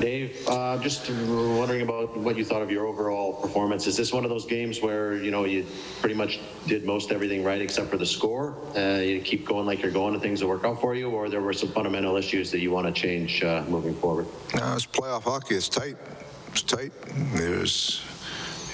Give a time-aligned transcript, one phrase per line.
[0.00, 3.86] Dave, uh, just wondering about what you thought of your overall performance.
[3.86, 5.64] Is this one of those games where, you know, you
[6.00, 8.56] pretty much did most everything right except for the score?
[8.76, 11.28] Uh, You keep going like you're going and things will work out for you, or
[11.28, 14.26] there were some fundamental issues that you want to change uh, moving forward?
[14.54, 15.54] No, it's playoff hockey.
[15.54, 15.96] It's tight.
[16.48, 16.92] It's tight.
[17.34, 18.02] There's,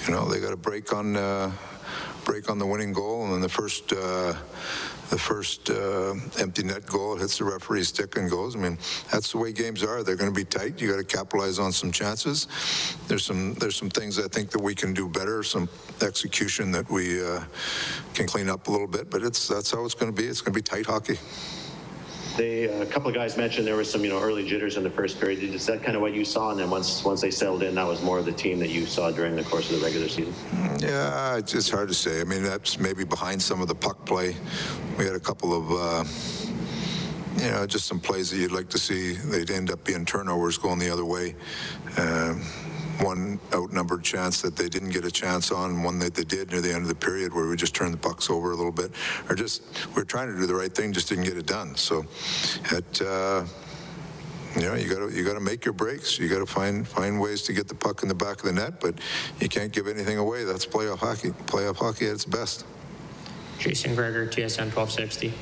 [0.07, 1.51] you know, they got a break on, uh,
[2.25, 4.33] break on the winning goal, and then the first, uh,
[5.11, 8.55] the first uh, empty net goal hits the referee's stick and goes.
[8.55, 8.77] I mean,
[9.11, 10.03] that's the way games are.
[10.03, 10.81] They're going to be tight.
[10.81, 12.47] You got to capitalize on some chances.
[13.09, 15.43] There's some, there's some things I think that we can do better.
[15.43, 15.67] Some
[16.01, 17.41] execution that we uh,
[18.13, 19.09] can clean up a little bit.
[19.09, 20.27] But it's that's how it's going to be.
[20.27, 21.19] It's going to be tight hockey.
[22.37, 24.89] They, a couple of guys mentioned there was some, you know, early jitters in the
[24.89, 25.43] first period.
[25.43, 26.51] Is that kind of what you saw?
[26.51, 28.85] And then once, once they settled in, that was more of the team that you
[28.85, 30.33] saw during the course of the regular season?
[30.79, 32.21] Yeah, it's it's hard to say.
[32.21, 34.35] I mean, that's maybe behind some of the puck play.
[34.97, 36.03] We had a couple of, uh,
[37.43, 39.13] you know, just some plays that you'd like to see.
[39.13, 41.35] They'd end up being turnovers going the other way.
[41.97, 42.41] Um,
[43.01, 46.61] one outnumbered chance that they didn't get a chance on, one that they did near
[46.61, 48.91] the end of the period where we just turned the pucks over a little bit,
[49.29, 49.63] or just
[49.95, 51.75] we are trying to do the right thing, just didn't get it done.
[51.75, 52.05] So,
[52.71, 53.45] at uh,
[54.55, 56.19] you know, you got to you got to make your breaks.
[56.19, 58.53] You got to find find ways to get the puck in the back of the
[58.53, 58.95] net, but
[59.39, 60.43] you can't give anything away.
[60.43, 61.29] That's playoff hockey.
[61.47, 62.65] Playoff hockey at its best.
[63.59, 65.33] Jason Gregor, TSN 1260.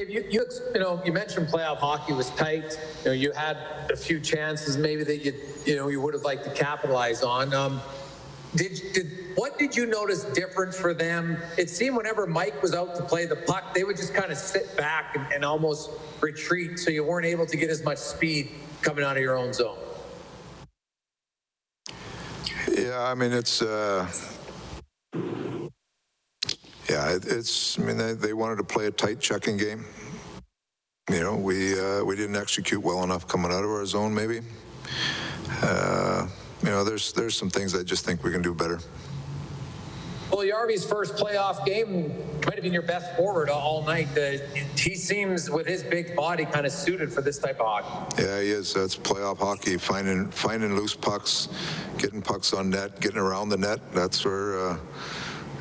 [0.00, 2.78] Dave, you, you, you know, you mentioned playoff hockey was tight.
[3.04, 3.58] You know, you had
[3.90, 5.34] a few chances maybe that you,
[5.66, 7.52] you know, you would have liked to capitalize on.
[7.52, 7.82] Um,
[8.54, 11.36] did, did, what did you notice different for them?
[11.58, 14.38] It seemed whenever Mike was out to play the puck, they would just kind of
[14.38, 15.90] sit back and, and almost
[16.22, 19.52] retreat, so you weren't able to get as much speed coming out of your own
[19.52, 19.76] zone.
[22.72, 23.60] Yeah, I mean it's.
[23.60, 24.10] Uh,
[26.90, 27.78] yeah, it, it's.
[27.78, 29.84] I mean they, they wanted to play a tight checking game.
[31.08, 34.12] You know, we uh, we didn't execute well enough coming out of our zone.
[34.12, 34.40] Maybe.
[35.62, 36.26] Uh,
[36.62, 38.80] you know, there's there's some things I just think we can do better.
[40.32, 42.14] Well, Yarvy's first playoff game
[42.46, 44.16] might have been your best forward all night.
[44.16, 44.38] Uh,
[44.76, 48.22] he seems, with his big body, kind of suited for this type of hockey.
[48.22, 48.72] Yeah, he is.
[48.72, 49.76] That's playoff hockey.
[49.76, 51.48] Finding finding loose pucks,
[51.98, 53.80] getting pucks on net, getting around the net.
[53.92, 54.76] That's where uh,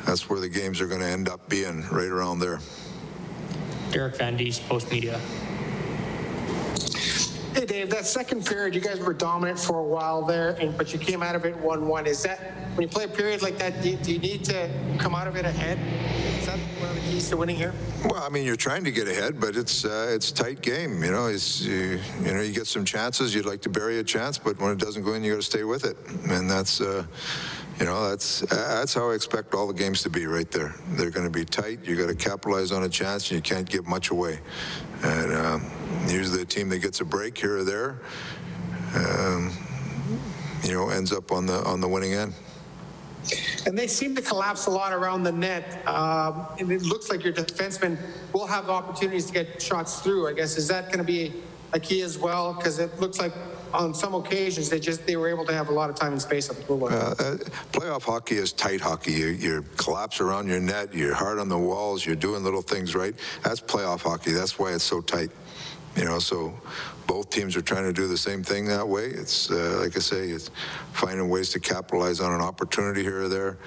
[0.05, 2.59] that's where the games are going to end up being, right around there.
[3.91, 5.19] Derek Van Diest, Post Media.
[7.53, 10.93] Hey, Dave, that second period, you guys were dominant for a while there, and but
[10.93, 12.05] you came out of it 1-1.
[12.05, 14.69] Is that, when you play a period like that, do you, do you need to
[14.99, 15.79] come out of it ahead?
[16.39, 17.73] Is that one of the keys to winning here?
[18.05, 21.03] Well, I mean, you're trying to get ahead, but it's uh, it's a tight game.
[21.03, 23.33] You know, it's you, you know you get some chances.
[23.33, 25.43] You'd like to bury a chance, but when it doesn't go in, you got to
[25.43, 25.97] stay with it,
[26.29, 26.81] and that's.
[26.81, 27.05] Uh,
[27.79, 30.75] you know, that's that's how I expect all the games to be right there.
[30.89, 31.85] They're going to be tight.
[31.85, 34.39] You got to capitalize on a chance, and you can't give much away.
[35.03, 35.71] And um,
[36.07, 38.01] usually, the team that gets a break here or there,
[38.95, 39.57] um,
[40.63, 42.33] you know, ends up on the on the winning end.
[43.65, 45.87] And they seem to collapse a lot around the net.
[45.87, 47.97] Um, and it looks like your defensemen
[48.33, 50.27] will have opportunities to get shots through.
[50.27, 51.33] I guess is that going to be
[51.73, 52.53] a key as well?
[52.53, 53.33] Because it looks like
[53.73, 56.21] on some occasions they just they were able to have a lot of time and
[56.21, 56.93] space up the blue line.
[56.93, 57.37] Uh, uh,
[57.71, 59.11] playoff hockey is tight hockey.
[59.11, 60.93] You, you collapse around your net.
[60.93, 62.05] You're hard on the walls.
[62.05, 63.15] You're doing little things right.
[63.43, 64.31] That's playoff hockey.
[64.31, 65.31] That's why it's so tight.
[65.95, 66.53] You know, so
[67.07, 69.05] both teams are trying to do the same thing that way.
[69.05, 70.51] It's uh, like I say, it's
[70.93, 73.57] finding ways to capitalize on an opportunity here or there.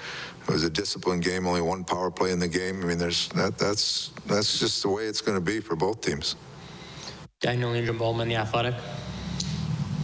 [0.47, 2.81] It was a disciplined game, only one power play in the game.
[2.81, 3.57] I mean, there's that.
[3.57, 6.35] That's that's just the way it's going to be for both teams.
[7.39, 8.75] Daniel Nugent Bowman, The Athletic.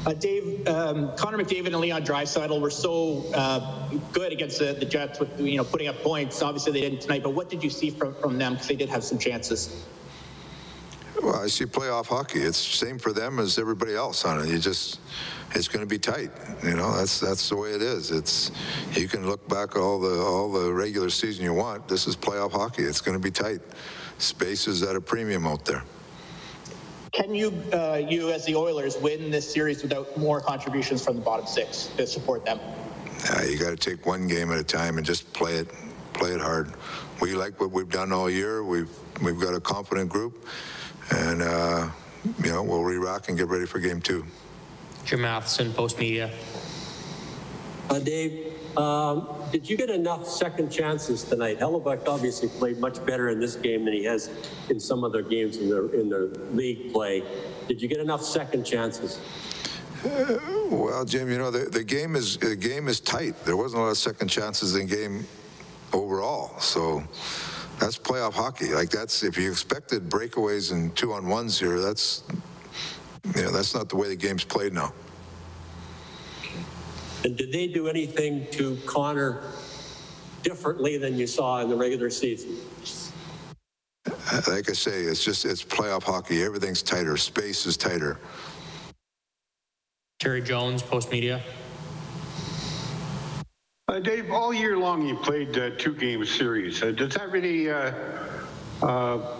[0.09, 4.85] Uh, Dave, um, Connor McDavid and Leon Draisaitl were so uh, good against the, the
[4.85, 6.41] Jets with you know putting up points.
[6.41, 7.21] Obviously, they didn't tonight.
[7.21, 8.53] But what did you see from from them?
[8.53, 9.85] Because they did have some chances.
[11.21, 12.39] Well, I see playoff hockey.
[12.39, 14.47] It's the same for them as everybody else on it.
[14.47, 14.99] You just,
[15.53, 16.31] it's going to be tight.
[16.63, 18.09] You know, that's that's the way it is.
[18.09, 18.49] It's
[18.93, 21.87] you can look back all the all the regular season you want.
[21.87, 22.81] This is playoff hockey.
[22.81, 23.61] It's going to be tight.
[24.17, 25.83] Space is at a premium out there.
[27.19, 31.21] Can you, uh, you as the Oilers, win this series without more contributions from the
[31.21, 32.61] bottom six to support them?
[33.29, 35.67] Uh, you got to take one game at a time and just play it,
[36.13, 36.71] play it hard.
[37.19, 38.63] We like what we've done all year.
[38.63, 38.89] We've
[39.21, 40.47] we've got a confident group,
[41.11, 41.89] and uh,
[42.41, 44.25] you know we'll re-rock and get ready for game two.
[45.03, 46.31] Jim Matheson, Post Media.
[47.89, 51.59] Uh, Dave, um, did you get enough second chances tonight?
[51.59, 54.29] Hellebuyck obviously played much better in this game than he has
[54.69, 57.23] in some other games in the in the league play.
[57.67, 59.19] Did you get enough second chances?
[60.03, 63.35] Well, Jim, you know the, the game is the game is tight.
[63.45, 65.25] There wasn't a lot of second chances in game
[65.93, 67.03] overall, so
[67.79, 68.73] that's playoff hockey.
[68.73, 72.23] Like that's if you expected breakaways and two on ones here, that's
[73.35, 74.93] You know, that's not the way the game's played now.
[77.23, 79.41] And did they do anything to Connor
[80.41, 82.57] differently than you saw in the regular season?
[84.47, 86.43] Like I say, it's just, it's playoff hockey.
[86.43, 87.17] Everything's tighter.
[87.17, 88.19] Space is tighter.
[90.19, 91.41] Terry Jones, Post Media.
[93.87, 96.83] Uh, Dave, all year long you played uh, two game series.
[96.83, 97.91] Uh, does that really uh,
[98.83, 99.35] uh,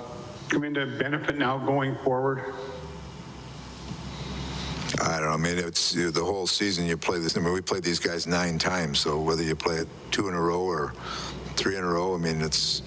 [0.50, 2.54] come into benefit now going forward?
[5.01, 5.34] I don't know.
[5.34, 7.38] I mean, it's you know, the whole season you play this.
[7.38, 9.00] I mean, we played these guys nine times.
[9.00, 10.94] So whether you play it two in a row or
[11.56, 12.81] three in a row, I mean, it's.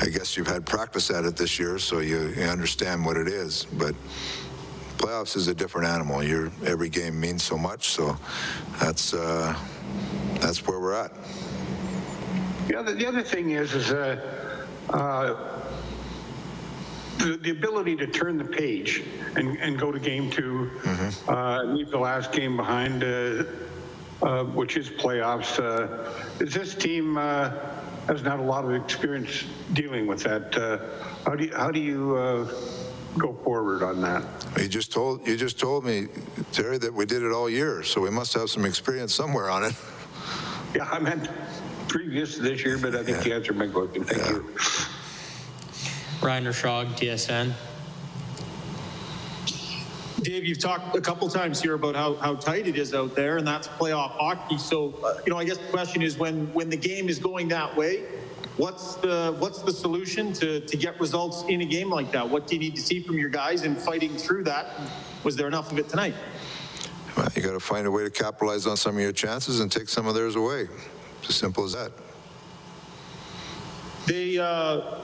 [0.00, 3.26] I guess you've had practice at it this year, so you, you understand what it
[3.26, 3.64] is.
[3.64, 3.96] But
[4.96, 6.22] playoffs is a different animal.
[6.22, 7.88] You're, every game means so much.
[7.88, 8.16] So
[8.78, 9.58] that's uh,
[10.34, 11.12] that's where we're at.
[12.68, 14.20] The other, the other thing is, is uh,
[14.90, 15.34] uh,
[17.18, 19.02] the, the ability to turn the page
[19.36, 20.70] and, and go to game 2
[21.28, 23.44] uh, leave the last game behind, uh,
[24.22, 25.58] uh, which is playoffs.
[25.58, 27.50] Uh, is this team uh,
[28.06, 30.56] has not had a lot of experience dealing with that?
[30.56, 30.78] Uh,
[31.24, 32.44] how do you, how do you uh,
[33.18, 34.24] go forward on that?
[34.58, 36.08] You just told you just told me,
[36.52, 37.82] Terry, that we did it all year.
[37.82, 39.74] So we must have some experience somewhere on it.
[40.74, 41.28] Yeah, I meant
[41.88, 44.04] previous to this year, but I think you answered my question.
[44.04, 44.94] Thank you.
[46.20, 47.52] Ryan Rishaug, TSN.
[50.22, 53.36] Dave, you've talked a couple times here about how, how tight it is out there,
[53.36, 54.58] and that's playoff hockey.
[54.58, 57.48] So, uh, you know, I guess the question is when when the game is going
[57.48, 58.04] that way,
[58.56, 62.28] what's the what's the solution to to get results in a game like that?
[62.28, 64.80] What do you need to see from your guys in fighting through that?
[65.22, 66.14] Was there enough of it tonight?
[67.16, 69.70] Well, you got to find a way to capitalize on some of your chances and
[69.70, 70.68] take some of theirs away.
[71.20, 71.92] It's as simple as that.
[74.06, 75.00] They uh,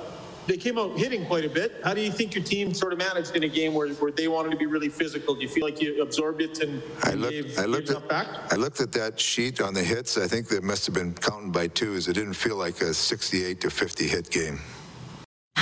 [0.46, 1.80] they came out hitting quite a bit.
[1.82, 4.28] How do you think your team sort of managed in a game where, where they
[4.28, 5.34] wanted to be really physical?
[5.34, 8.08] Do you feel like you absorbed it and, I looked, gave, I looked gave at,
[8.08, 8.52] back?
[8.52, 10.18] I looked at that sheet on the hits.
[10.18, 12.08] I think they must have been counting by twos.
[12.08, 14.60] It didn't feel like a 68 to 50 hit game.